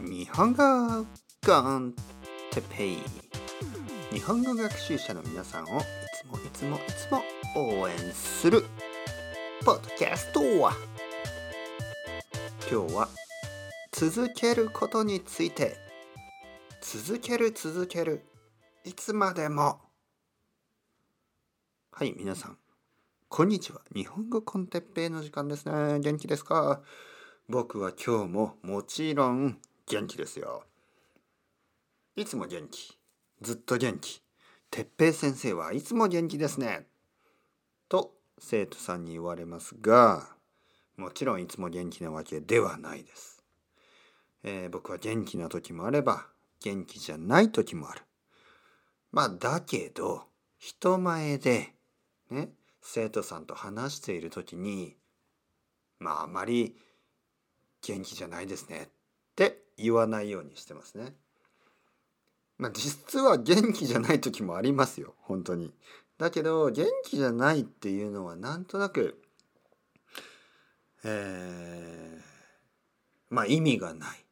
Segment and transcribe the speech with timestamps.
[0.00, 1.06] 日本語
[1.44, 1.92] コン
[2.52, 2.98] テペイ
[4.12, 5.70] 日本語学習者の皆さんをい
[6.14, 7.22] つもいつもいつも
[7.80, 8.64] 応援する
[9.64, 10.72] ポッドキャストは
[12.70, 13.08] 今日は
[13.90, 15.76] 続けることについて
[16.80, 18.24] 続ける続ける
[18.84, 19.80] いつまでも
[21.90, 22.58] はい皆さん
[23.28, 23.80] こんにちは。
[23.94, 25.98] 日本語コンテッペイの時間ですね。
[25.98, 26.80] 元気ですか？
[27.46, 29.58] 僕は今日ももちろん
[29.88, 30.64] 元気ですよ。
[32.14, 32.98] いつも元気。
[33.40, 34.22] ずっと元気。
[34.70, 36.86] 哲平先生はいつも元気ですね。
[37.88, 40.28] と生徒さんに言われますが、
[40.96, 43.42] もちろんいつも元気なわけではないです。
[44.44, 46.26] えー、僕は元気な時もあれば、
[46.60, 48.02] 元気じゃない時もある。
[49.10, 50.24] まあだけど、
[50.58, 51.72] 人前で、
[52.30, 52.50] ね、
[52.82, 54.96] 生徒さんと話している時に、
[55.98, 56.76] まああまり
[57.82, 58.88] 元気じゃないですねっ
[59.36, 61.14] て言わないようにしてますね。
[62.58, 65.72] まあ実は元気じゃない時もありますよ本当に。
[66.18, 69.22] だけど元気じゃないっていうのはなんとなく
[71.04, 72.20] えー、
[73.30, 74.24] まあ意味がない。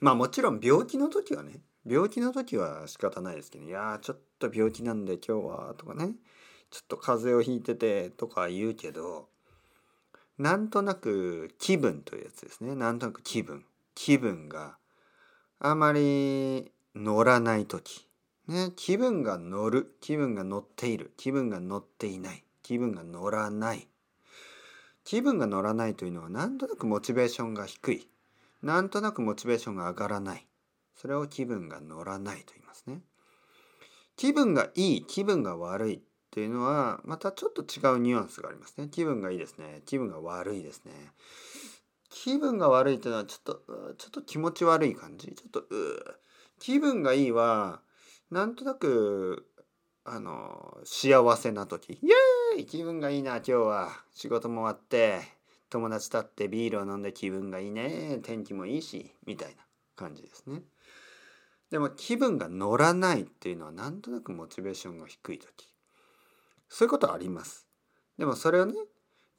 [0.00, 6.14] まあもちろん病気の時はね病気の時は仕方ないですけど、いやちょっと病気なんで今日はとかね
[6.70, 9.28] ちょっと風邪をひいててとか言うけど
[10.38, 14.76] なんとなく気分というやつですねなんとなく気分気分が
[15.62, 18.08] あまり乗らない時、
[18.48, 19.94] ね、気分が乗る。
[20.00, 21.12] 気分が乗っている。
[21.18, 22.42] 気分が乗っていない。
[22.62, 23.86] 気分が乗らない。
[25.04, 28.08] 気分が乗らないというのはなんとなくモチベーションが低い。
[28.62, 30.46] なんとなくモチベーションが上がらない。
[30.96, 33.02] それを気分が乗らないと言いますね。
[34.16, 35.04] 気分がいい。
[35.04, 38.88] 気分が悪いっていうのはまたちょっと違うニュアンスがありますね。
[38.90, 39.82] 気分がいいですね。
[39.84, 40.92] 気分が悪いですね。
[42.10, 43.62] 気分が悪いっていうのはちょっと
[43.96, 45.28] ちょっと気持ち悪い感じ？
[45.28, 45.62] ちょっと
[46.58, 47.80] 気分がいいは
[48.30, 49.46] なんとなく
[50.04, 51.94] あの幸せな時。
[52.02, 52.10] イ
[52.56, 52.66] エーイ！
[52.66, 53.90] 気分がいいな今日は。
[54.12, 55.20] 仕事も終わって
[55.70, 58.18] 友達と会ってビールを飲んで気分がいいね。
[58.22, 59.62] 天気もいいしみたいな
[59.94, 60.62] 感じですね。
[61.70, 65.46] でも気分が乗らないっていうのはなんとなくモチベーションが低い時。
[66.68, 67.68] そういうことはあります。
[68.18, 68.74] でもそれをね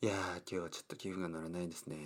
[0.01, 1.97] いや今日はちょっと気分が乗らないですね。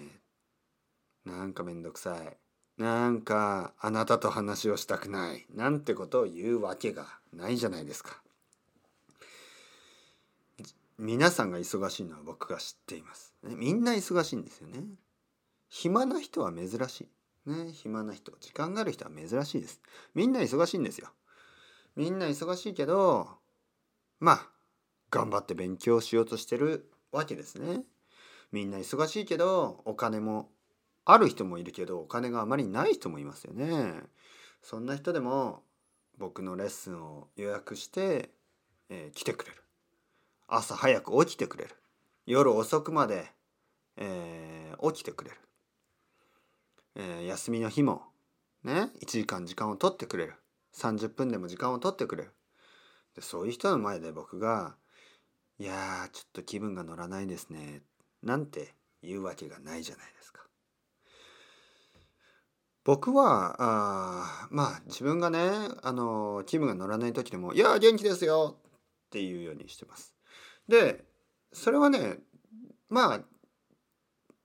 [1.26, 2.38] なんかめんどくさい。
[2.82, 5.46] なんかあなたと話をしたくない。
[5.54, 8.22] なんてことを言うわけがないじゃないですか。
[10.98, 13.34] 皆さんが忙しいのは僕が知っています。
[13.44, 14.84] みんな忙しいんですよね。
[15.68, 17.50] 暇な人は珍しい。
[17.50, 19.82] ね、暇な人、時間がある人は珍しいです。
[20.14, 21.10] みんな忙しいんですよ。
[21.96, 23.28] みんな忙しいけど、
[24.20, 24.50] まあ、
[25.12, 27.84] 頑張って勉強しようとしてるわけですね。
[28.52, 30.50] みんな忙しいけど、お金も
[31.06, 33.94] ある人もいるけどお金があまりない人もいますよね。
[34.62, 35.62] そんな人でも
[36.18, 38.32] 僕のレッスンを予約して、
[38.90, 39.62] えー、来てくれる。
[40.48, 41.76] 朝早く起きてくれる。
[42.26, 43.32] 夜遅くまで、
[43.98, 45.38] えー、起きてくれる。
[46.96, 48.04] えー、休みの日も
[48.64, 50.34] ね1時間時間を取ってくれる。
[50.74, 52.32] 30分でも時間を取ってくれる。
[53.16, 54.76] でそういう人の前で僕が
[55.60, 57.82] 「いやちょっと気分が乗らないですね」
[58.24, 60.45] なんて言うわけがないじゃないですか。
[62.86, 65.40] 僕はあまあ自分がね
[65.82, 68.58] あの気分が乗らない時でも「いや元気ですよ」
[69.08, 70.14] っていうようにしてます。
[70.70, 71.04] で
[71.52, 72.20] それはね
[72.88, 73.22] まあ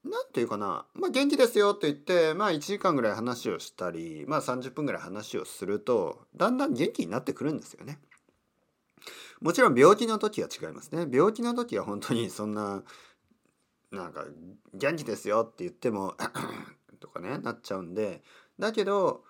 [0.02, 8.00] 何て言うかな、まあ、元気ですよって言って、まあ、1時間ぐらい話をしたり、まあ、30分ぐらい話をするとだんだん元気になってくるんですよね。
[9.42, 11.06] もちろん病気の時は違いますね。
[11.10, 12.82] 病気の時は本当にそんな
[13.90, 14.24] なんか
[14.72, 16.16] 「元気ですよ」って言っても
[17.00, 18.22] とかねなっちゃうんで
[18.58, 19.24] だけど、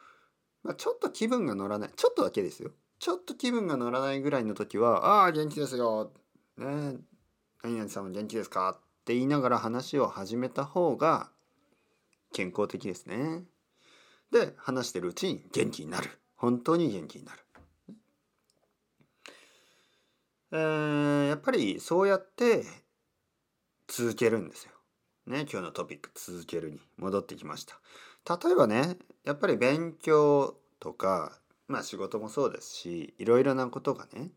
[0.63, 6.13] まあ、ちょっと気分が乗らないちょっとだけですよちょっと気分が乗らないぐらいの時は「ああ元気ですよ」
[6.59, 6.99] ね
[7.63, 8.71] 「何々さんは元気ですか?」
[9.01, 11.31] って言いながら話を始めた方が
[12.33, 13.45] 健康的ですね。
[14.31, 17.41] で話してるうちに元気になる本当に元気になる。
[20.53, 22.65] えー、やっぱりそうやって
[23.89, 24.73] 続けるんですよ。
[25.31, 27.79] ね、今日のトピック続けるに戻ってきました。
[28.37, 31.39] 例えばね、やっぱり勉強とか、
[31.69, 34.33] まあ仕事もそうですし、いろいろなことがね、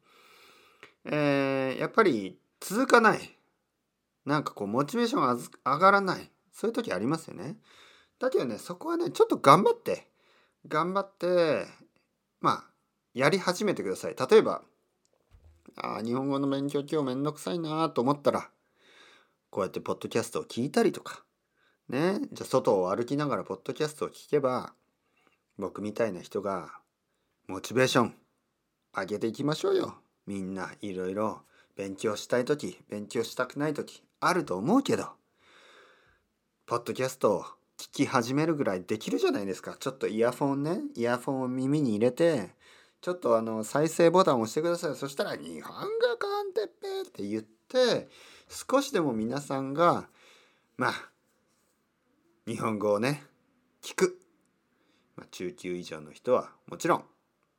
[1.06, 3.38] えー、やっぱり続かない。
[4.26, 6.30] なんかこう、モチベーション上がらない。
[6.52, 7.58] そういう時ありますよね。
[8.20, 10.08] だけどね、そこはね、ちょっと頑張って、
[10.68, 11.66] 頑張って、
[12.40, 12.64] まあ、
[13.16, 14.16] やり始めてください。
[14.16, 14.62] 例えば、
[15.76, 18.50] あ日本語の勉強今日めんどくさいなと思ったら、
[19.54, 21.24] こうやってポッドキャストを聞いたりとか、
[21.88, 24.74] ね、じゃあ外を歩きながらポッドキャストを聞けば、
[25.60, 26.72] 僕みたいな人が
[27.48, 28.16] モチベーション
[28.98, 29.94] 上げていきましょうよ。
[30.26, 31.44] みんないろいろ
[31.76, 35.10] 勉強したい時勉強したくない時あると思うけど
[36.66, 37.44] ポッドキャストを
[37.78, 39.76] 聞き始めるぐらいできるじゃないですか。
[39.80, 42.56] ちょっとイヤフォンねイヤフォンを耳に入れて
[43.02, 44.96] ちょっとあの再生ボタンを押してください。
[44.96, 45.90] そしたら「日本語
[46.20, 48.10] コンテッペ」って言って
[48.54, 50.08] 少しでも皆さんが
[50.78, 51.10] まあ
[52.46, 53.24] 日本語をね
[53.82, 54.20] 聞く、
[55.16, 57.04] まあ、中級以上の人はもちろん、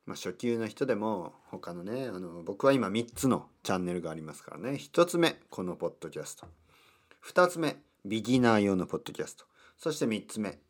[0.07, 4.71] まあ、初級の人でも他のねあの僕は今3つのチャンネルがありますからね。
[4.73, 6.47] 1つ目このポッドキャスト。
[7.27, 9.47] 2つ目ビギナー用のポッドキャスト。
[9.77, 10.61] そして3つ目、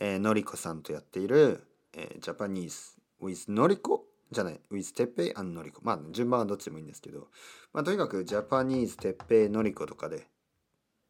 [0.00, 5.80] えー、のりこさんとやっている、えー、ジャパニーズ with のりこじゃない、with てっぺいのりこ。
[5.84, 7.28] まあ、順番はどっちでもいいんですけど、
[7.72, 10.26] まあ、とにかくジャパニーズてっぺいのりことかで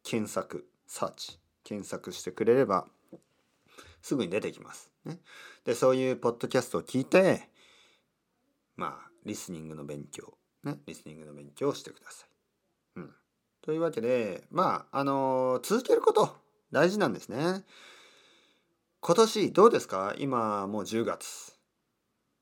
[0.03, 2.87] 検索、サーチ、検索してくれれば、
[4.03, 4.91] すぐに出てきます。
[5.05, 5.21] ね。
[5.65, 7.49] で、そういうポッドキャストを聞いて、
[8.77, 12.29] まあ、リスニングの勉強、ね、リスニングの勉強をしてください。
[12.97, 13.15] うん。
[13.63, 16.37] というわけで、まあ、あのー、続けること
[16.71, 17.65] 大事なんですね。
[19.01, 20.15] 今年どうですか？
[20.19, 21.54] 今もう10月。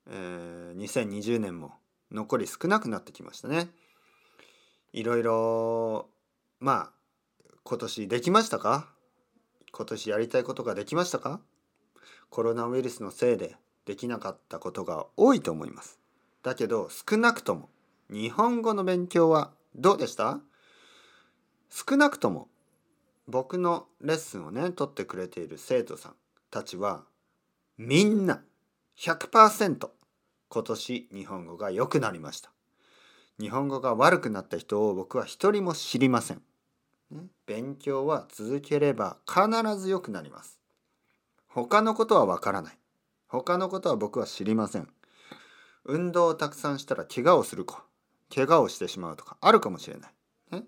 [0.09, 1.75] えー、2020年も
[2.11, 3.69] 残り少なくなってきましたね。
[4.93, 6.09] いろいろ
[6.61, 6.93] まあ
[7.65, 8.89] 今年できましたか？
[9.73, 11.41] 今年やりたいことができましたか？
[12.29, 15.99] コロナウイルスのせいでできなかったことが多いと思います。
[16.43, 17.71] だけど少なくとも
[18.11, 20.41] 日本語の勉強はどうでした？
[21.71, 22.49] 少なくとも
[23.29, 26.15] 僕のレッスンをね取ってくれている生徒さん
[26.51, 27.05] たちは
[27.79, 28.43] みんな
[29.03, 29.89] 100%
[30.49, 32.53] 今年日本語が良くなりました。
[33.41, 36.43] 日本語が悪くなった人を僕は一人も知りません。
[37.45, 40.61] 勉強は続ければ必ず良くなります。
[41.49, 42.79] 他のことはわからない。
[43.27, 44.89] 他のことは僕は知りません。
[45.85, 47.77] 運動をたくさんしたら怪我をする子、
[48.33, 50.65] 怪我をしてしまうとかあるかもしれない。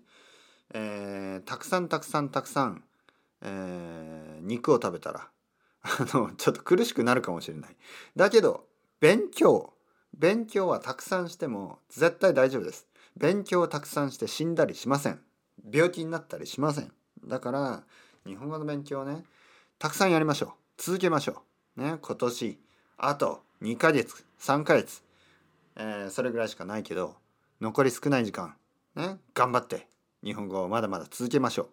[0.73, 2.83] えー、たくさんたくさんたくさん、
[3.43, 5.29] えー、肉を食べたら
[5.85, 7.75] あのちょっと苦しくなるかもしれない。
[8.15, 8.65] だけど
[8.99, 9.73] 勉強
[10.17, 12.87] 勉強はたくさんしても絶対大丈夫です。
[13.17, 15.19] 勉強をたくさんして死んだりしません。
[15.71, 16.91] 病気になったりしません。
[17.25, 17.83] だから
[18.25, 19.23] 日本語の勉強をね
[19.77, 20.51] たくさんやりましょう。
[20.77, 21.43] 続けましょ
[21.77, 21.81] う。
[21.81, 22.59] ね今年
[22.97, 25.03] あと2ヶ月3ヶ月、
[25.75, 27.15] えー、それぐらいしかないけど
[27.61, 28.55] 残り少ない時間
[28.95, 29.87] ね頑張って
[30.23, 31.67] 日本語をまだまだ続けましょう。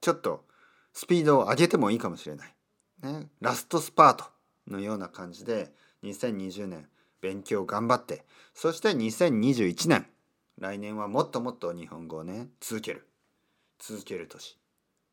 [0.00, 0.44] ちょっと
[0.92, 2.54] スピードを上げてもいいかもしれない。
[3.02, 4.24] ね、ラストスパート
[4.66, 5.72] のような感じで
[6.02, 6.88] 2020年
[7.20, 8.24] 勉強頑張って
[8.54, 10.06] そして2021年
[10.58, 13.06] 来年はもっともっと日本語をね続ける。
[13.78, 14.58] 続ける年。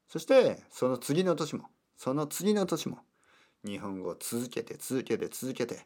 [0.08, 1.66] そしてその次の年も
[1.98, 3.00] その次の年も
[3.64, 5.86] 日本語を続けて続けて続けて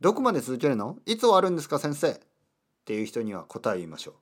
[0.00, 0.96] どこまで続けるの？
[1.06, 2.10] いつ終わるんですか先生？
[2.10, 2.20] っ
[2.84, 4.14] ていう人には答え言いましょう。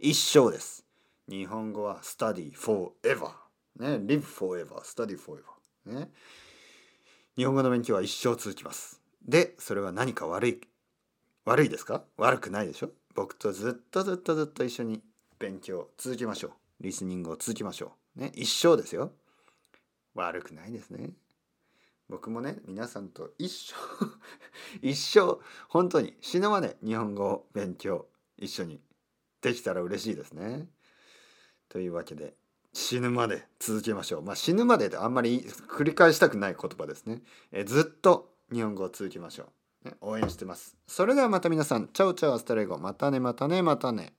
[0.00, 0.84] 一生です。
[1.28, 3.30] 日本語は study forever
[3.78, 5.55] ね live forever study forever
[5.86, 6.10] ね。
[7.36, 9.00] 日本語の勉強は一生続きます。
[9.26, 10.60] で、それは何か悪い、
[11.44, 12.04] 悪いですか？
[12.16, 12.90] 悪くないでしょ？
[13.14, 15.02] 僕とずっとずっとずっと一緒に
[15.38, 16.52] 勉強続けましょう。
[16.80, 18.20] リスニングを続けましょう。
[18.20, 19.12] ね、一生ですよ。
[20.14, 21.10] 悪くないですね。
[22.08, 23.76] 僕もね、皆さんと一生
[24.80, 25.38] 一生、
[25.68, 28.80] 本当に死ぬまで日本語を勉強一緒に
[29.40, 30.68] できたら嬉しいですね。
[31.68, 32.34] というわけで、
[32.76, 34.22] 死ぬまで続けましょう。
[34.22, 37.22] まあ、死ぬまでってあんまり繰り返したくない言葉ですね。
[37.50, 39.46] えずっと日本語を続けましょ
[39.86, 39.94] う、ね。
[40.02, 40.76] 応援してます。
[40.86, 42.76] それではまた皆さん、 chao chao hasta luego。
[42.76, 44.12] またねまたねまたね。